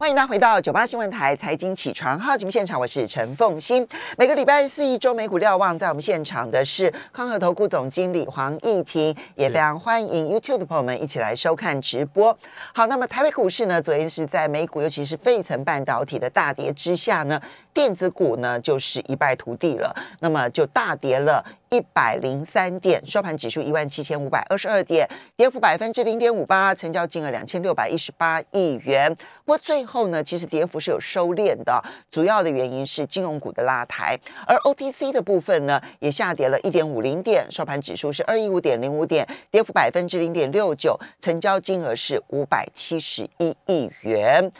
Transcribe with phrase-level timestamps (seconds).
[0.00, 3.84] 欢迎大家回到九八新闻台财经起床号节目现场，我是陈凤欣。
[4.16, 12.38] 每个礼拜四一周美股瞭望，在我们现场的是康和投顾总经理黄义婷，也非常欢迎 YouTube 的朋友们一起来收看直播。
[12.72, 17.42] 好，那么台北股市呢，昨天是在美股，尤其是费城半导体的大跌之下呢，
[17.78, 21.44] 电子股呢就是一败涂地了，那么就大跌了。
[21.70, 29.14] 一百零三点，收盘指数一万七千五百二十二点，跌幅百分之零点五八，成交金额两千六百一十八亿元。
[29.44, 31.80] 不过最后呢，其实跌幅是有收敛的，
[32.10, 44.50] 主要的原因是金融股的拉抬，而 OTC 的部分呢，也下跌了一点五零点，收盘指数是二一五点零五点，跌幅百分之零点六九，成交金额是五百七十一亿元。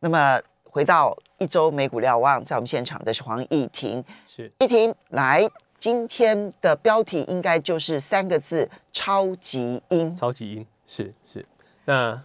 [0.00, 0.40] 那么
[0.74, 5.48] 回到一周美股瞭望，在我们现场的是黄义婷，是义婷来。
[5.78, 10.16] 今天的标题应该就是三个字：超级音。
[10.16, 11.46] 超级音是是，
[11.84, 12.20] 那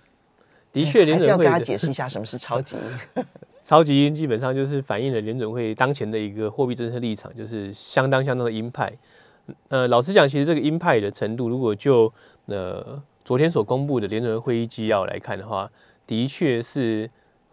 [0.74, 3.24] 的确，还是要跟他解释一下什么是超级音。
[3.62, 8.92] 超级音基本上就是反映了联准会当前的一个货币政策立场，就是相当相当的鹰派。
[9.68, 12.12] 呃，老实讲，其实这个鹰派的程度，如果就
[12.48, 15.70] 呃昨天所公布的联准会会议纪要来看的话，
[16.08, 17.12] 的确是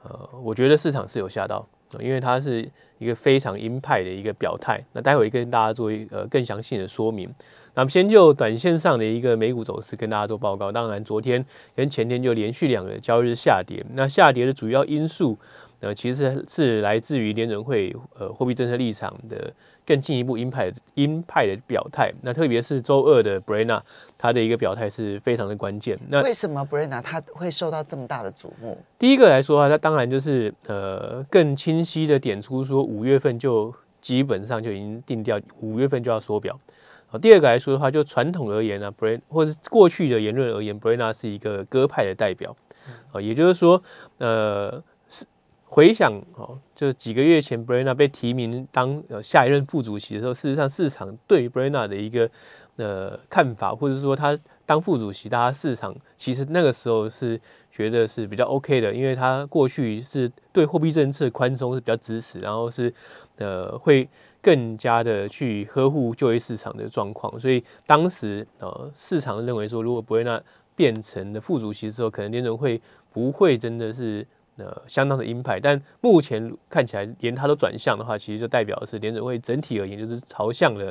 [0.09, 1.67] 呃，我觉得市场是有吓到，
[1.99, 2.71] 因为它是。
[2.99, 7.29] 一个非常鹰派的一个表态，那待会跟大家做一呃更详细的说明。
[7.75, 10.73] 那么先就短线上的一个美股走势跟大家做报告。
[10.73, 15.39] 当然，昨天跟前天就连续两个交易日下跌，那下跌的主要因素。
[15.81, 19.53] 呃，其实是来自于联准会呃货币政策立场的
[19.87, 22.12] 更进一步鹰派鹰派的表态。
[22.23, 23.81] 那特别是周二的 Brena，
[24.19, 25.97] 他的一个表态是非常的关键。
[26.09, 28.77] 那为什么 Brena 他会受到这么大的瞩目？
[28.98, 36.59] 第一个来说啊，他当然就是呃更清晰的点出说五月份就基本上就已经定掉，五月份就要缩表。
[37.06, 42.56] 好，第二个来说的话，就传统而言呢，Brena 或者过去的言论而言，Brena 是一个鸽派的代表。
[43.12, 43.83] 啊，也就是说，
[44.19, 44.83] 呃。
[45.69, 52.31] 回想哦，就几个月前 b r e n n a 被提名当呃下一任副主席的时候，事实上市场对于 b r e n n a 的一个
[52.77, 57.38] 呃看法，或者说他当副主席，大家市场其实那个时候是
[57.72, 62.94] 觉得是比较 OK 的，因为他过去是对货币政策宽松是比较支持，然后是
[63.38, 64.09] 呃会
[64.41, 70.43] 更加的去呵护就业市场的状况，所以当时呃市场认为说，如果 b r e n n a
[70.77, 72.81] 变成了副主席之后，可能联准会
[73.12, 74.25] 不会真的是。
[74.59, 80.91] 呃，相当的鹰派，但目前看起来连它都转向的话，其实就代表的是联准会整体而言就是朝向了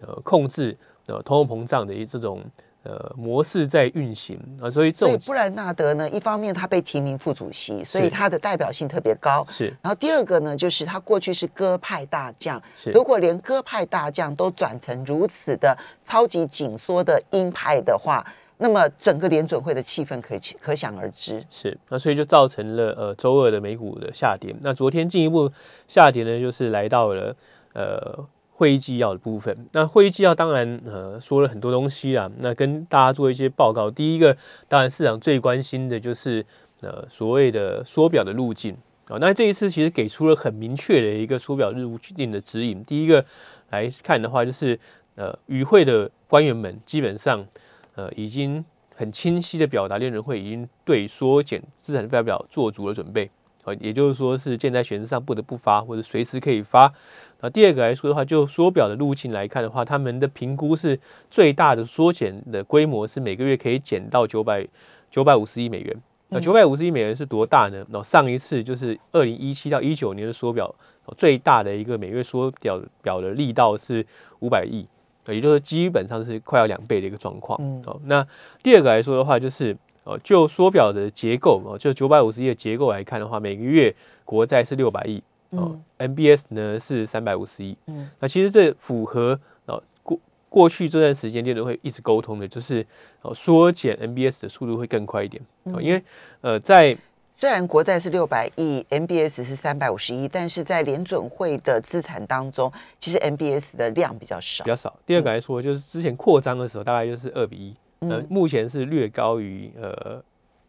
[0.00, 0.76] 呃控制
[1.06, 2.42] 呃通货膨胀的一这种
[2.82, 9.66] 呃模式在运行啊，所以这种布兰纳德呢，一方面他被提名副主席，所以他的代表性特别高，是。
[9.80, 12.60] 然后第二个呢，就是他过去是鸽派大将，
[12.92, 18.26] 如果连鸽派大将都转成如此的超级紧缩的鹰派的话。
[18.58, 24.54] 那么整个联准会的气氛可以可想而知，是那所以就造成了呃周二的美股的下跌。
[24.60, 25.50] 那昨天进一步
[25.88, 27.34] 下跌呢，就是来到了
[27.72, 29.66] 呃会议纪要的部分。
[29.72, 33.90] 那会议纪要当然呃说了很多东西啊，那跟大家做一些报告。
[33.90, 34.36] 第一个
[34.68, 36.46] 当然市场最关心的就是
[36.80, 38.76] 呃所谓的缩表的路径
[39.08, 39.18] 啊。
[39.20, 42.84] 那这一次其实给出了很明确的一个缩表日务定的指引。
[42.84, 43.24] 第一个
[43.70, 44.78] 来看的话，就是
[45.16, 47.44] 呃与会的官员们基本上。
[47.94, 53.30] 呃，已经很清晰的表达，联准会已经对缩减资产负债表做足了准备，
[53.64, 56.92] 呃，也就是说是箭在弦子上不得不发，或者随时可以发。
[57.40, 60.98] 那第二个来说的话，就缩表的路径来看的话，他们的评估是
[61.30, 64.66] 最大的缩减的规模是每个月可以减到九百
[65.10, 65.96] 九百五十亿美元。
[66.30, 67.84] 那九百五十亿美元是多大呢？
[67.90, 70.74] 那上一次就是二零一七到一九年的缩表，
[71.16, 74.04] 最大的一个每月缩表表的力道是
[74.40, 74.84] 五百亿。
[75.32, 77.58] 也就是基本上是快要两倍的一个状况。
[77.86, 78.26] 哦，那
[78.62, 87.76] 第二个来说的话，就是哦，就缩表的结构哦，就九百五十亿的结构来看的话，每个月国债是六百亿，哦，MBS 呢是三百五十亿。
[87.86, 92.84] 嗯，那其实这符合哦过过去这段时间店都会一直沟通的，就是
[93.22, 95.42] 哦缩减 MBS 的速度会更快一点。
[95.64, 96.02] 哦，因为
[96.42, 96.96] 呃在
[97.36, 104.96] 虽然国债是六百亿，MBS 是三百五十亿，但是在联准会的资产当中，其实 MBS 的量比较少，比较少。
[105.04, 107.76] 第二个来说，就是之前扩张的时候，大概就是二比一，
[108.08, 110.22] 呃，目前是略高于呃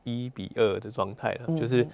[0.03, 1.85] 一比二的状态了，就是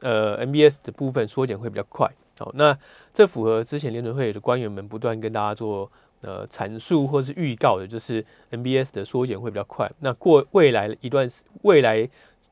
[0.00, 2.08] 呃 MBS 的部分缩减会比较快。
[2.38, 2.78] 好，那
[3.14, 8.22] 这符合之前联准会的官员们不断跟大家做呃阐述或是预告的，就是
[8.52, 9.90] MBS 的缩减会比较快。
[10.00, 11.28] 那过未来一段
[11.62, 12.06] 未来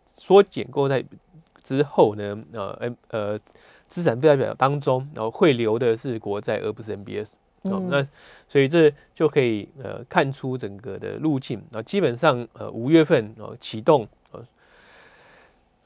[0.06, 1.04] 缩减过在。
[1.66, 3.40] 之后呢，呃，M 呃，
[3.88, 7.32] 资产负债表当中，然后会留的是国债，而不是 MBS。
[7.62, 8.06] 哦，那
[8.46, 11.60] 所以这就可以呃看出整个的路径。
[11.72, 14.40] 那基本上呃五月份哦启动呃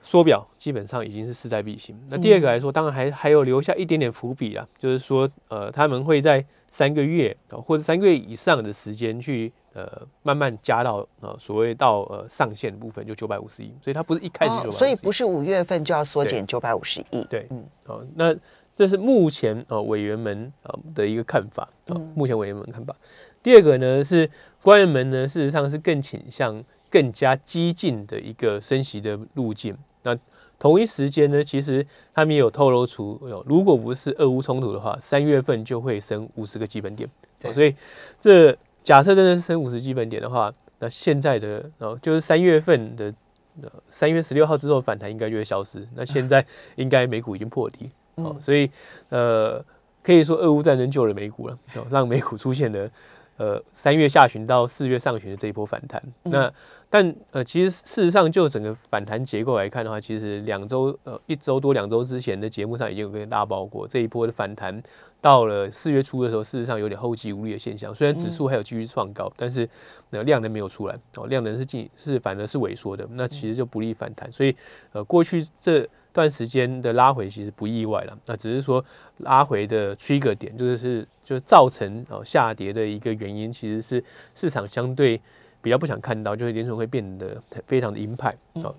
[0.03, 1.99] 缩表基本上已经是势在必行。
[2.11, 13.73] 那第二个来说，当然还还有留下一点点伏笔啊，就是说，呃，他们会在三个月或者三个月以上的时间去呃慢慢加到呃所谓到呃上限的部分，就九百五十亿。
[13.83, 17.25] 所以它不是一开始就，所以不是五月份就要缩减九百五十亿。
[17.31, 18.35] 对，嗯，好，那
[18.75, 22.95] 这是目前呃委员们呃的一个看法啊，目前委员们看法。
[23.43, 24.31] 第二个呢是
[24.63, 26.65] 官员们呢，事实上是更倾向。
[26.93, 29.79] 更加激进的一个升息的路径。
[30.03, 30.19] 那
[30.59, 37.09] 同一时间呢，其实他们也有透露出，如果不是俄乌冲突的话，三月份就会升五十个基本点。
[37.55, 37.73] 所以
[38.19, 43.13] 这假设真的是升五十基本点的话，那现在的哦，就是三月份的
[43.91, 45.87] 三月十六号之后反弹应该就会消失。
[45.95, 46.45] 那现在
[46.77, 48.71] 应该美股已经破底哦，所以
[49.11, 49.63] 呃，
[50.03, 51.59] 可以说俄乌战争救了美股了，
[51.91, 52.91] 让美股出现了
[53.41, 56.03] 呃三月下旬到四月上旬的这一波反弹。
[56.25, 56.53] 那
[56.91, 64.83] 但呃，其实事实上，就整个反弹结构来看的话，其实两周呃一周多两周之前的节目上已经有跟大家报过，这一波的反弹
[65.21, 67.95] 到了四月初的时候，事实上有点后继无力的现象。
[67.95, 69.67] 虽然指数还有继续创高，但是
[70.11, 74.31] 呃量能没有出来哦，量能是进是反而是萎缩的，那其实就不利反弹。
[74.31, 74.55] 所以
[74.93, 78.85] 呃过去这段时间的拉回其实不意外了，那只是说
[79.19, 84.05] 拉回的 trigger 点就是是就是造成哦下跌的一个原因，其实是
[84.35, 85.21] 市场相对。
[85.63, 87.37] 比较不想看到，就是联储会变得
[87.67, 88.73] 非常的鹰派啊。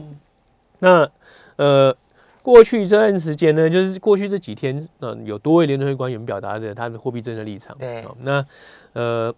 [0.80, 1.08] 那
[1.56, 1.96] 呃，
[2.42, 7.78] 过去这段时间呢，就是过去这几天，嗯，有多位联储会官员表达的他的货币政策立场。
[7.78, 8.44] 对，那
[8.94, 9.32] 呃，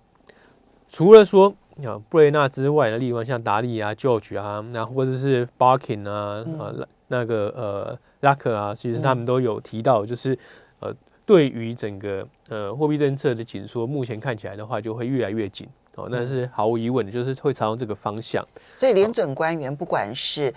[0.88, 1.54] 除了说
[1.86, 6.72] 啊布雷纳之外的例外，像达利啊、George 啊，那或者是 Barkin 啊啊
[7.08, 10.38] 那个呃拉克啊，其实他们都有提到，就是
[10.80, 10.94] 呃，
[11.26, 15.68] 对于整个呃货币政策的紧缩，目前看起来的话，就会越来越紧。
[15.96, 18.44] 哦，那是毫无疑问的，就是会朝这个方向。
[18.80, 20.52] 所以联准官员不管是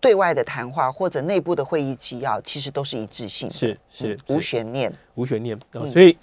[0.00, 5.58] 对外的谈话或者内部的会议纪要，其实都是一致性，是是无悬念，无悬念。
[5.92, 6.16] 所以，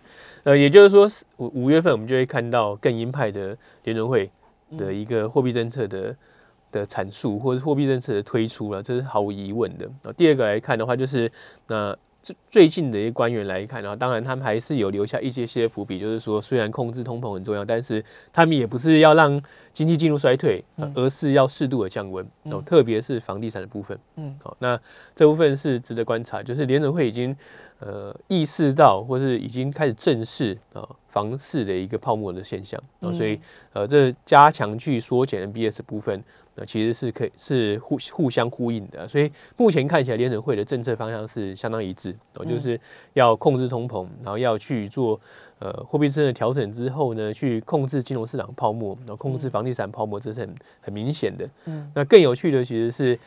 [0.44, 4.28] 呃，也就是说，五五月份我们就会看到更鹰派的联准会
[4.76, 6.16] 的一个货币政策的
[6.80, 10.14] 的阐述，或者货币政策的推出了，这是毫无疑问的。
[10.14, 11.32] 第二个来看的话，就是
[11.68, 11.98] 那。
[12.50, 18.04] 最近的一些官员来看，然后当然他们还是有留下一些些伏笔，就是说虽然控制通膨很重要，但是
[18.34, 19.42] 他们也不是要让
[19.72, 20.62] 经济进入衰退，
[20.94, 24.78] 而是要适度的降温，哦，特别是房地产的部分，嗯，好，那
[25.16, 27.34] 这部分是值得观察，就是联准会已经
[27.80, 33.40] 呃意识到，或是已经开始正视啊房市的一个泡沫的现象，啊，所以
[33.72, 36.22] 呃这加强去缩减 NBS 部分。
[36.60, 42.80] 那其实是可以是互互相呼应的，所以目前看起来联准会的政策方向是相当一致，哦，就是
[43.14, 45.20] 要控制通膨，然后要去做
[45.60, 51.48] 呃货币政策调整之后呢，去控制金融市场泡沫，然后控制房地产泡沫，这是很很明显的。
[51.66, 53.20] 嗯，那更有趣的其实是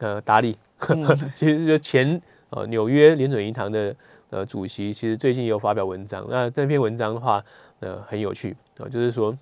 [0.00, 0.54] 呃达利，
[1.34, 3.96] 其实就前呃纽约联准银行的
[4.28, 7.42] 呃主席，其实最近也有发表文章，那那篇文章的话
[7.80, 9.34] 呃很有趣啊，就是说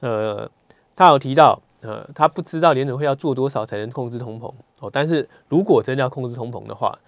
[0.00, 0.46] 呃
[0.94, 1.58] 他有提到。
[1.86, 4.50] 呃，他不知道联准会要做多少才能控制通膨
[4.80, 4.88] 哦。
[4.90, 6.98] 但是如果真的要控制通膨的话，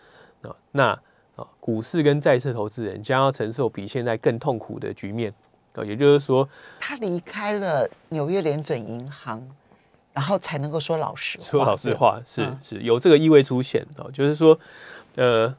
[0.43, 0.89] 啊，那
[1.35, 5.33] 啊，股市跟债市投资人将要承受比现在更痛苦的局面
[5.73, 5.83] 啊。
[5.83, 6.47] 也就是说，
[6.79, 9.43] 他离开了纽约联准银行，
[10.13, 14.05] 然后才能够说老实话说老实话，是是有这个意味出现啊。
[14.13, 14.59] 就是说，
[15.15, 15.57] 呃，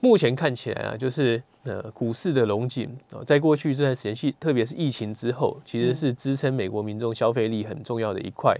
[0.00, 1.42] 目前看起来啊，就是。
[1.66, 8.56] 呃，股市的龙井啊，在过去这段时间，系特别是疫情之后，其实是支撑美国民众消费力很重要的一块，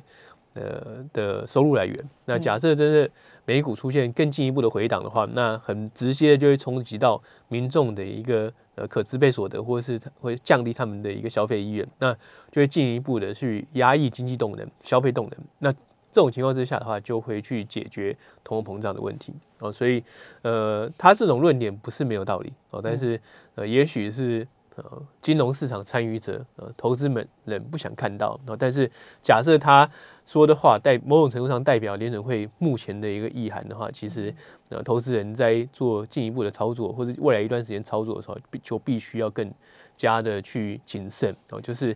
[0.55, 1.97] 呃的收入来源。
[2.25, 3.09] 那假设真的
[3.45, 12.13] 美股出现更进一步的回档的话，那很直接的就会冲击到民众的一个呃可支配所得，或者是会降低他们的一个消费意愿，那
[12.51, 15.39] 就会进一步的去压抑经济动能、消费动能。
[15.61, 15.73] 那
[16.17, 19.35] 这种情况之下的话，就会去解决通货膨胀的问题。
[19.59, 20.03] 哦，所以
[20.41, 22.51] 呃，他这种论点不是没有道理。
[22.71, 23.21] 哦，但是
[23.55, 28.41] 呃，也许是呃，金融市场参与者呃，投资们人不想看到。
[28.47, 29.87] 哦，但是假设他
[30.25, 34.35] 说的话代某种程度上代表联准会目前的一个意涵的话，其实
[34.71, 39.53] 呃，投资人在做进一步的操作或者未来一段时间操作的时候，就必须要更
[39.95, 41.37] 加的去谨慎。
[41.51, 41.95] 哦，就是。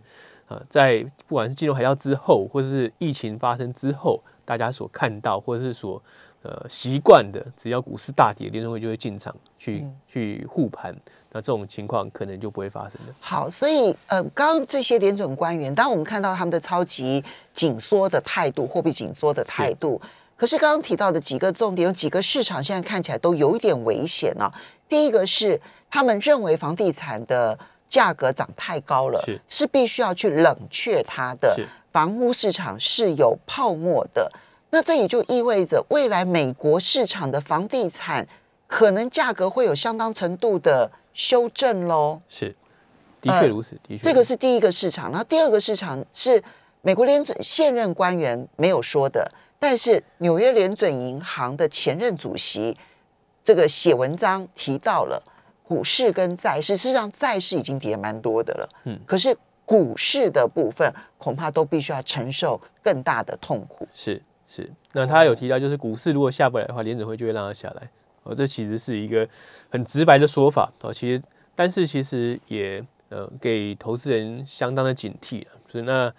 [0.51, 6.01] 呃，在不管是金融海啸之后，或者是疫情发生之后，大家所看到或者是所
[6.41, 10.93] 呃习惯的，只要股市大跌，联储会就会进场去去护盘，
[11.31, 13.13] 那这种情况可能就不会发生了。
[13.21, 20.01] 好，所以呃，刚刚这些联准官员，当我们看到他们的超级紧缩的态度，货币紧缩的态度，
[20.35, 24.51] 可是刚刚提到的几个重点，有几个市场现在看起来都有一点危险啊。
[24.89, 27.57] 第一个是他们认为房地产的。
[27.91, 31.59] 价格涨太高了，是是必须要去冷却它的
[31.91, 34.31] 房屋市场是有泡沫的。
[34.69, 38.25] 那这也就意味着未来美国市场的房地产
[38.65, 42.21] 可能价格会有相当程度的修正喽。
[42.29, 42.55] 是，
[43.19, 44.01] 的确如此，的确。
[44.01, 46.41] 这个是第一个市场，然后第二个市场是
[46.81, 49.29] 美国联准现任官员没有说的，
[49.59, 52.77] 但是纽约联准银行的前任主席
[53.43, 55.21] 这个写文章提到了
[55.71, 63.87] 股市跟债市，事实上债市已经跌蛮多的了，嗯，可是股市的部分恐怕都必须要承受更大的痛苦。
[63.93, 67.89] 是是，那他有提到，就是股市如果下不来的话，联准会就会让它下来。
[68.23, 69.25] 哦，这其实是一个
[69.69, 70.93] 很直白的说法哦。
[70.93, 71.23] 其实，
[71.55, 75.51] 但是其实也呃给投资人相当的警惕了。
[75.69, 76.13] 所以那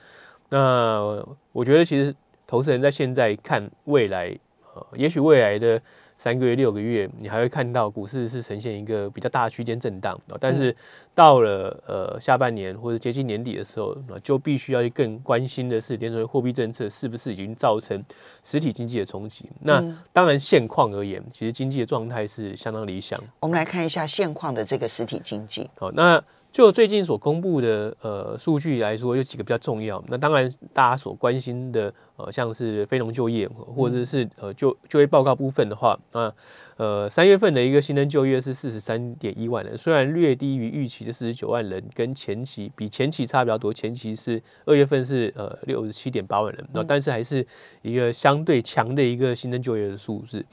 [0.48, 2.14] 那我觉得，其实
[2.46, 4.34] 投资人在现在看未来，
[4.74, 5.78] 呃，也许未来的。
[6.22, 10.72] 三个月、六个月，你还会看到股市是呈现一个比较大的区间震荡但是
[11.16, 18.00] 到了呃下半年或者接近年底的时候，就必须要更关心的是，联储会货币政策是不是已经造成
[18.44, 19.50] 实体经济的冲击？
[19.62, 23.18] 那当然，现况而言，其实经济的状态是相当理想。
[23.40, 25.68] 我们来看一下现况的这个实体经济。
[25.76, 26.22] 好，那。
[26.52, 30.04] 就最近所公布的呃数据来说，有几个比较重要。
[30.08, 36.30] 那当然，大家所关心的呃，像是非农就业或者是呃就就业报告部分的话，那
[36.76, 47.46] 呃三月份的一个新增就业是四十三点一万人，虽然略低于预期的四十九万人，跟前期比前期差比较多，前期是二月份是呃六十七点八万人，那但是还是
[47.80, 50.44] 一个相对强的一个新增就业的数字。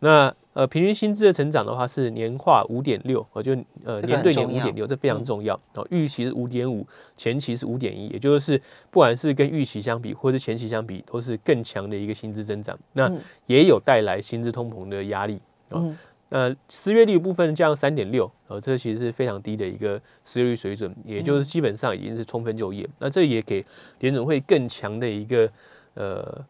[0.00, 3.52] 那呃，平均薪资的成长的话是年化五点六，我就
[3.84, 5.54] 呃年对年五点六，这非常重要。
[5.74, 8.56] 哦，预期是五点五，前期是五点一，也就是
[8.88, 12.78] 不管是跟预期相比，或是前期相比，都是更强的一个薪资增长。
[12.92, 13.12] 那
[13.46, 15.40] 也有带来薪资通膨的压力。
[15.70, 22.88] 嗯，那失业率部分降三点六，呃，这其实是非常低的一个失业率水准，也就是基本上已经是充分就业。
[23.00, 23.66] 那这也给
[23.98, 25.50] 联总会更强的一个
[25.94, 26.46] 呃。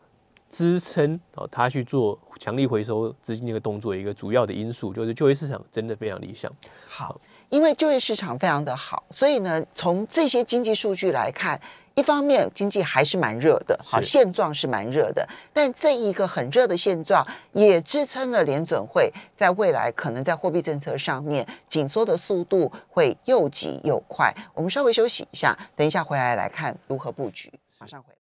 [0.54, 6.48] 支撑哦，他去做强力回收资金的一个动作，一个主要的因素就是就业市场真的非常理想。
[6.86, 11.60] 好，因为就业市场非常的好，所以呢，从这些经济数据来看，
[11.96, 15.28] 一方面经济还是蛮热的，好，现状是蛮热的。
[15.52, 24.32] 但这一个很热的现状，也支撑了联准会在未来可能在货币政策上面紧缩的速度会又急又快。
[24.54, 27.52] 我们稍微休息一下，等一下回来来看如何布局。
[27.80, 28.14] 马上回。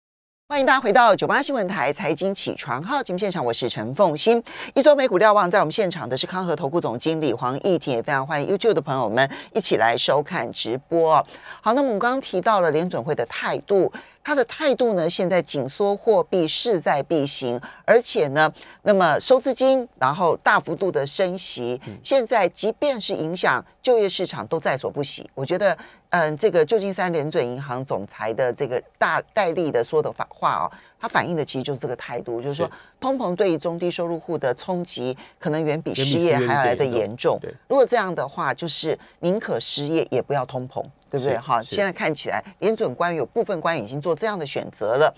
[0.53, 4.43] 欢迎大家回到九八新闻台财经起床号节目现场，我是陈凤欣。
[4.75, 11.15] 一周美股瞭望，在我们现场的是康和投顾总经理黄义婷，也非常欢迎 YouTube 的朋友们一起来收看直播。
[11.59, 13.91] 好，那么我们刚刚提到了联准会的态度。
[14.23, 15.09] 他的态度呢？
[15.09, 18.51] 现在紧缩货币势在必行，而且呢，
[18.83, 25.29] 那么收资金，然后大幅度的升息，现在即便是影响就业市场，都在所不惜。
[25.35, 25.77] 我觉得，
[26.09, 30.71] 嗯，这个旧金山联准银行总裁的这个大戴利的说的话话哦，
[31.03, 37.37] 他反映的其实就是这个态度，就是说，通膨对于中低收入户的冲击，可能远比失业还要来的严重。
[37.67, 40.81] 如果这样的话，就是宁可失业也不要通膨。
[41.11, 41.37] 对不对？
[41.37, 45.13] 哈，现在看起来联准官有部分官员已经做这样的选择了。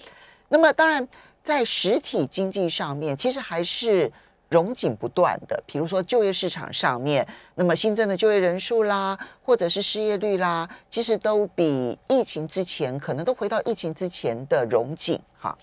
[0.49, 1.07] 那么，当然
[1.41, 4.11] 在实体经济上面，其实还是
[4.49, 5.63] 融景不断的。
[5.65, 15.57] 比如说就业市场上面，那么新增的就业人数啦，或者是失业率啦，其实都比疫情之前可能都回到疫情之前的融景哈。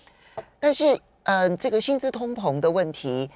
[0.59, 3.29] 但是，嗯，这个薪资通膨的问题，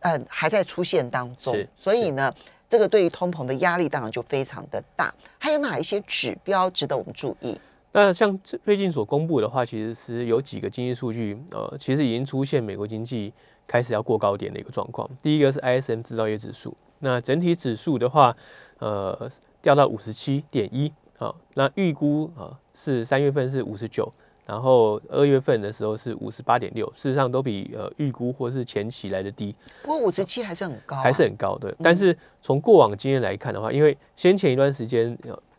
[0.00, 1.54] 嗯，还在出现当中。
[1.76, 2.32] 所以呢。
[2.72, 7.54] 这个对于通膨的压力当然就非常的大，还有哪一些指标值得我们注意？
[7.92, 13.30] 那像最近所公布的话，其实是有几个经济数据，呃，其实已经出现美国经济
[13.66, 15.06] 开始要过高点的一个状况。
[15.22, 18.34] 第一个是 ISM 制造业指数，那整体指数的话，
[18.78, 19.30] 呃，
[19.60, 24.10] 掉到五十七点一，好，那预估啊是三月份是五十九。
[24.44, 29.54] 然后二月份的时候是五十八点六，事实上都比呃预估或是前期来的低。
[29.82, 31.74] 不过五十七还是很高，还是很高的。
[31.80, 35.16] 但是从过往经验来看的话，因为先前一段时间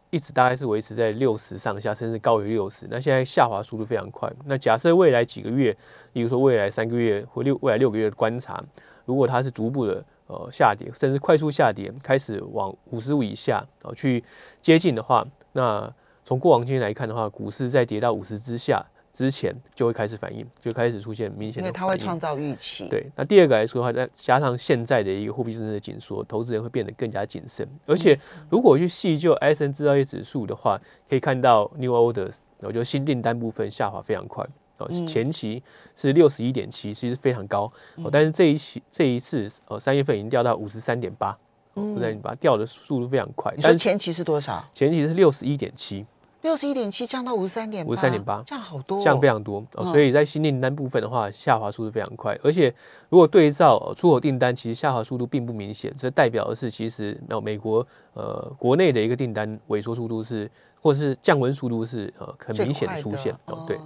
[0.09, 2.85] 一直大概是维持在六十上下，甚至高于六十。
[2.91, 4.31] 那现在下滑速度非常快。
[4.45, 5.75] 那假设未来几个月，
[6.11, 8.63] 例如说未来三个月或六未来六个月的观察，
[9.05, 14.23] 如果它是逐步的呃下跌，甚至快速下跌，开始往五十五以下啊去
[14.61, 15.91] 接近的话，那
[16.25, 21.61] 从过往经验来看的话，股市在跌到五十之下之前，就会开始反应，就开始出现明显的。
[21.61, 22.87] 因为它会创造预期。
[22.89, 27.67] 对，那第二个来说的话，再加上现在的一个货币政策的紧缩，投资人会变得更加谨慎。
[27.85, 34.43] 而且，如果去细究 S N 制造业指数的话，可以看到 New Orders，我觉得新订单部分下滑非常快。
[34.77, 35.61] 哦，前期
[35.95, 37.71] 是六十一点七，其实非常高。
[37.97, 41.37] 哦，但是这一期这一次，哦，三月份已经掉到五十三点八，
[41.75, 43.53] 不然你把它掉的速度非常快。
[43.55, 44.67] 你说前期是多少？
[44.73, 46.03] 前期是六十一点七。
[46.43, 49.65] 六十一点七降到五十三点五十三点八，降好多，降非常多。
[49.91, 52.37] 所以在新订单部分的话，下滑速度非常快。
[52.43, 52.73] 而且
[53.07, 63.33] 如果对照出口订单，其实下滑速度并不明显，这代表的是其实那美国呃国内的一个订单萎缩速度是，或是降温速度是呃很明显的出现。
[63.45, 63.77] 哦，对。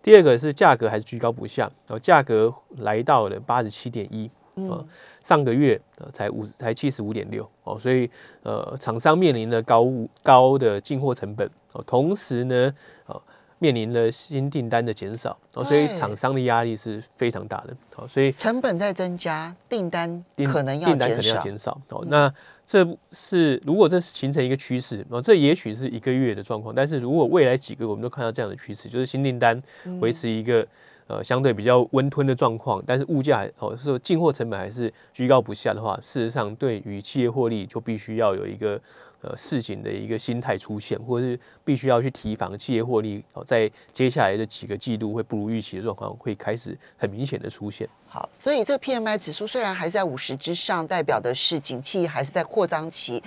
[0.00, 4.30] 第二个是价格还是居高不下，然后价格来到了八十七点一。
[4.54, 4.86] 呃，
[5.20, 8.08] 上个月呃才五才七十五点六哦，所以
[8.44, 9.84] 呃厂商面临的高
[10.22, 13.22] 高的进货成本哦，同时呢哦
[13.58, 22.32] 面临了新订单的减少哦，所以厂商的压力是非常大的哦，所以成本在增加，订单可能要订单可能要减少哦，那
[22.66, 29.62] 这是如果这形成一个趋势哦，这也许是一个月的状况，但是如果未来几个我们都看到这样的趋势，就是新订单
[30.00, 30.66] 维持一个。
[31.06, 38.80] 呃，相对比较温吞的状况，但是物价哦，说进货成本还是居高不下的话，事实上对于企业获利就必须要有一个
[39.24, 47.88] 呃市井的一个心态出现，或者是必须要去提防企业获利哦，在接下来的几个季度会不如预期的状况会开始很明显的出现。
[48.06, 53.22] 好，所以这 P M I 指数虽然还在五十之上，代表的是景气还是在扩张期，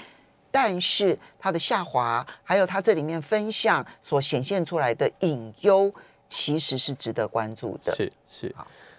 [0.51, 5.93] 但是它的下滑，还有它这里面分项所显现出来的隐忧。
[6.29, 8.53] 其实是值得关注的，是是。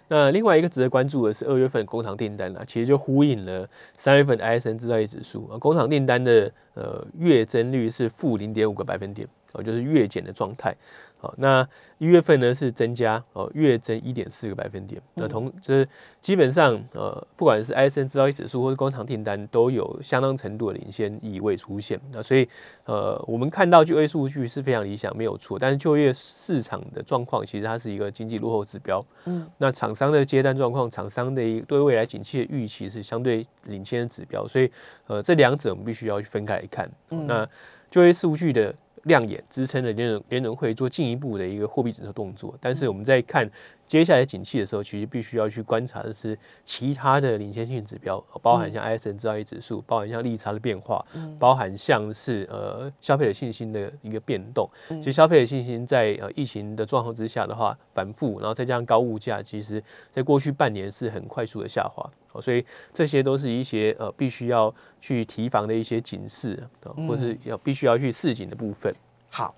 [0.08, 10.74] 那另外一个值得关注的是二月份工厂订单啊，其实就呼应了三月份 ISM 制造业指数啊，工厂订单的呃月增率是负零点五个百分点，哦，就是月减的状态。
[11.20, 15.02] 好，那一月份呢是增加哦，月增一点四个百分点。
[15.14, 15.88] 那同就是
[16.20, 22.00] 基本上呃，不管是 ISM 制造业指数或者工厂订单，都有相当程度的领先意味出现。
[22.12, 22.48] 那所以
[22.84, 25.58] 呃，我们看到就业数据是非常理想，没有错。
[25.58, 29.04] 但是就业市场的状况，其实它是一个经济落后指标。
[29.24, 34.46] 嗯，那厂商的接单状况，厂商的一对未来景气的预期是相对领先的指标。
[34.46, 34.70] 所以
[35.08, 36.88] 呃，这两者我们必须要去分开来看。
[37.08, 37.44] 那
[37.90, 38.72] 就业数据的。
[39.04, 43.48] 亮眼支撑了联联准会做进一步的一个货币政策动作，但是我们在看
[43.88, 51.04] 接下来景气的时候，其实必须要去观察的是其他的领先性指标，包含像 ISM 制造业指数，包含像利差的变化，
[51.38, 54.68] 包含像是呃消费者信心的一个变动。
[54.88, 62.08] 其实消费者信心在呃疫情的状况之下的话反复，然后再加上高物价，其实在过去半年是很快速的下滑。
[62.40, 66.62] 所以这些都是一些呃必须要去提防的一些警示，
[67.08, 68.94] 或是要必须要去示警的部分。
[69.28, 69.52] 好，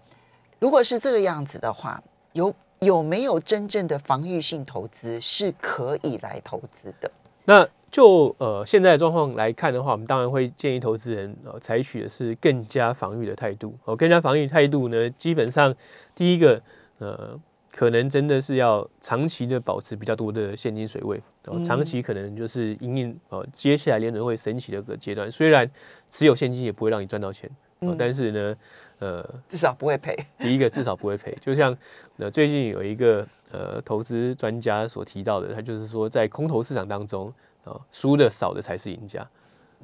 [0.60, 2.02] 如果是这个样子的话，
[2.32, 2.54] 有
[2.86, 7.10] 有没有真正的防御性投资是可以来投资的？
[7.44, 13.76] 那就呃现在的状况来看的话，我们当然会建议投资人呃采取的是更加防御的态度。
[13.84, 15.74] 哦，更加防御态度呢，基本上
[16.14, 16.62] 第一个
[16.98, 17.38] 呃。
[17.72, 25.70] 可能真的是要长期的保持比较多的现金水位，哦，长期可能就是因应呃接下来联准会升息的个阶段，虽然
[26.10, 28.56] 持有现金也不会让你赚到钱，哦，但是呢，
[29.00, 30.16] 呃，至少不会赔。
[30.38, 31.76] 第一个至少不会赔，就像
[32.18, 37.34] 呃最近有一个呃投资专家所提到的，他就是说在空头市场当中，
[37.64, 39.28] 啊，输的少的才是赢家，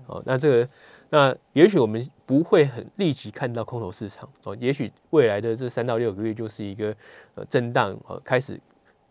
[0.06, 0.68] 哦，那这个。
[1.08, 6.92] 那也许我们不会很立即看到空头市场哦，也许未来的这三到六个月就是一个
[7.36, 8.60] 呃震荡呃开始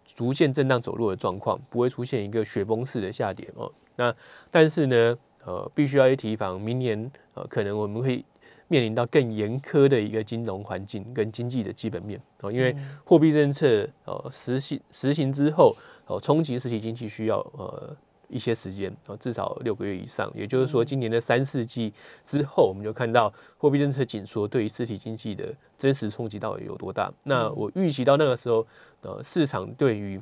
[0.03, 3.71] 逐渐震荡走弱的状况，不会出现一个雪崩式的下跌哦。
[3.95, 4.13] 那
[4.51, 8.25] 但是呢，呃，必须要去提防明年呃可能我们会
[8.67, 15.75] 面临到更严苛的一个金融环境跟经济的基本面哦，因为货币政策呃实行实行之后
[16.07, 17.95] 哦，冲击实体经济需要呃。
[18.27, 27.13] 一些时间啊，至少六个月以上，也就是说，今年的三四季之后，我们就看到货币政策紧缩对于实体经济的真实冲击到底有多大。
[27.21, 28.65] 那我预期到那个时候，
[29.01, 30.19] 呃，市场对于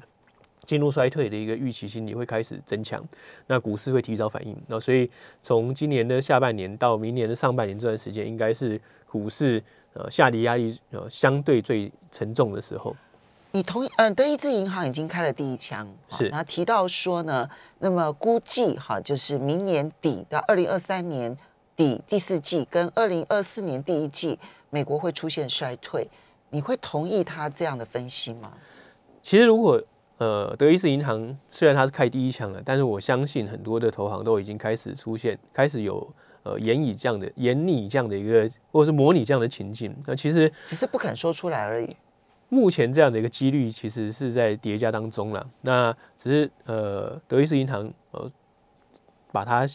[0.66, 3.04] 进入衰退的一个预期心理会开始增强，
[3.48, 4.56] 那股市会提早反应。
[4.68, 5.10] 那所以
[5.42, 9.62] 从今年的下半年到明年的上半年这段时间，应该是股市
[9.94, 12.96] 呃下跌压力呃相对最沉重的时候。
[13.52, 13.90] 你同意？
[13.98, 16.28] 嗯，德意志银行已经开了第一枪，是。
[16.30, 17.48] 然后提到说呢，
[17.80, 21.38] 那么估计哈，就是明年底到二零二三年
[21.76, 24.40] 底第四季跟二零二四年第一季，
[24.72, 26.10] 美国会出现衰退。
[26.50, 28.54] 你会同意他这样的分析吗？
[29.22, 29.82] 其实，如果
[30.18, 36.08] 呃，德意志银行虽然它是开第一枪了，但是我相信很多的投行都已经开始出现，开始有
[36.44, 39.94] 呃严以这样的严拟这样的一个，或者是模拟这样的情境。
[40.06, 41.96] 那其实只是不肯说出来而已。
[42.50, 48.30] 目前这样的一个几率其实是在叠加当中了，那只是呃德意志银行呃
[49.32, 49.68] 把它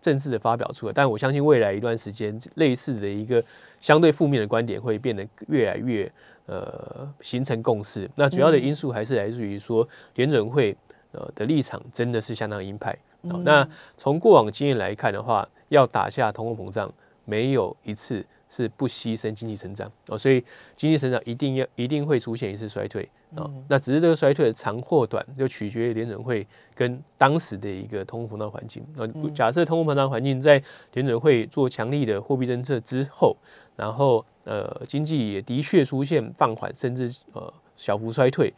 [0.00, 3.42] 正式的发表出来，但我相信未来一段时间类似的一个
[3.80, 6.10] 相对负面的观点会变得越来越
[6.46, 8.08] 呃形成共识。
[8.14, 10.76] 那主要的因素还是来自于说联准会
[11.12, 12.96] 呃的立场真的是相当鹰派。
[13.42, 16.90] 那从过往经验来看的话，要打下通货膨胀，
[17.24, 20.42] 没有一次是不牺牲经济成长哦，所以
[20.76, 23.06] 经济成长一定要一定会出现一次衰退
[23.36, 23.50] 哦。
[23.68, 28.84] 那只是这个衰退的长或短，就取决于联准会跟当时的一个通货膨胀环境。
[28.96, 30.62] 那假设通货膨胀环境在
[30.92, 33.36] 联准会做强力的货币政策之后，
[33.76, 38.52] 然后呃经济也的确出现放缓，甚至呃小幅衰退。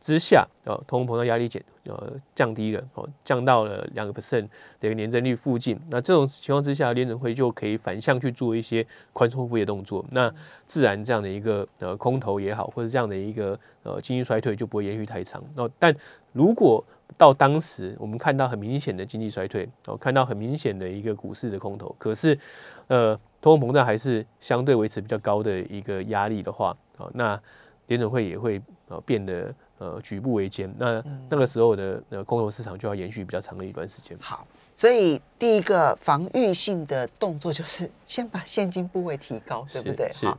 [0.00, 4.48] 之下，呃，通货膨胀压力减，呃，降低了，哦，降到了两个 percent
[4.80, 5.78] 的一个年增率附近。
[5.90, 10.04] 那这种情况之下，联准会就可以反向去做一些宽松货币的动作。
[10.10, 10.32] 那
[10.66, 15.42] 自然这样的一个呃空头也好，或者这样的一个呃经济衰退就不会延续太长。
[15.56, 15.94] 那但
[16.32, 16.84] 如果
[17.16, 22.38] 到当时我们看到很明显的经济衰退，哦，看到很明显的一个股市的空头，可是
[22.86, 27.40] 呃，通货膨胀还是相对维持比较高的一个压力的话，哦，那
[27.88, 29.52] 联准会也会呃变得。
[29.78, 34.16] 呃，举步维艰，那那个时候的呃，空头市场就要延续比较长的一段时间。
[34.20, 40.10] 好，所以第一个防御性的动作就是先把现金部位提高，对不对？
[40.14, 40.38] 好，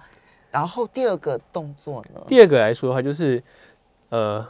[0.52, 2.22] 然后第二个动作呢？
[2.28, 3.42] 第二个来说的话，就是
[4.10, 4.46] 呃，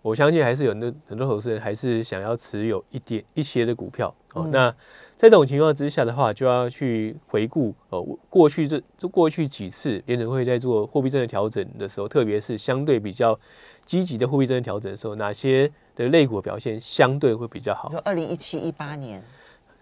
[0.00, 4.48] 我相信还是有很多很多投资人还是想要持有一点一些的股票哦。
[4.50, 4.74] 那
[5.20, 13.38] 在这种情况之下的话，就要去回顾呃过去这这过去几次联准会在做货币政策调整的时候，特别是相对比较。
[13.84, 17.90] 积极的货币政策调整的时候，哪些的类股表现相对会比较好？
[17.90, 19.22] 就二零一七一八年，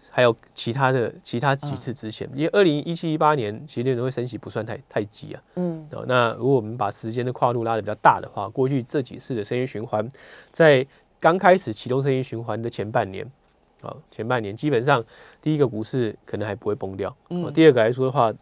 [0.09, 5.43] 还有其他的其他几次之前，因为二零一七一八年其实联储会升息不算太太急啊。
[5.55, 10.09] 嗯，哦，那如果我们把时间的跨度拉的比较大的话，过去这几次的升息循环，
[10.51, 10.85] 在
[11.19, 13.29] 刚开始启动升息循环的前半年，
[13.81, 15.05] 啊，前半年基本上
[15.41, 17.15] 第一个股市可能还不会崩掉。
[17.29, 18.33] 嗯，第二个来说的话。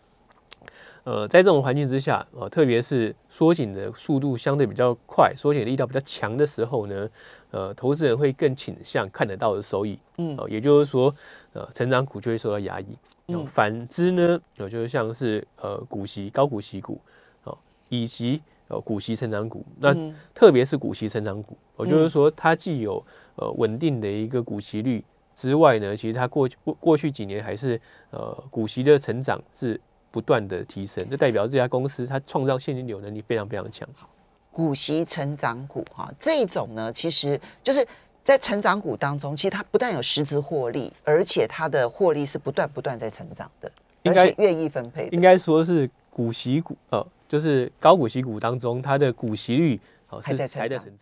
[1.03, 7.09] 呃，在这种环境之下，呃，特别是缩紧的速度相对比较快，缩紧力道比较强的时候呢，
[7.51, 11.15] 呃，投资人会更倾向看得到的收益，嗯，哦，也就是说，
[11.53, 12.87] 呃，成长股就会受到压抑。
[13.27, 16.99] 嗯，反之呢，呃，就是像是呃股息高股息股，
[17.45, 17.57] 哦，
[17.87, 19.95] 以及呃股息成长股，那
[20.33, 23.01] 特别是股息成长股，我就是说它既有
[23.37, 25.01] 呃稳定的一个股息率
[25.37, 29.79] 之外呢，其实它过过过去几年还是呃股息的成长是。
[30.09, 33.87] 不断的提升，这代表这家公司它创造现金流能力非常非常强。
[33.93, 34.09] 好，
[34.51, 37.85] 股息成长股哈，这种呢，其实就是
[38.23, 43.71] 在成长股当中，其实它不但有实质获利，而且它的获利是不断不断在成长的，
[44.05, 45.07] 而且愿意分配。
[45.11, 49.79] 应该说是股息股，呃，就是高股息股当中，它的股息率
[50.21, 50.99] 还在成长。